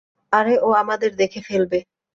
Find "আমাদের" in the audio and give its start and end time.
0.73-1.11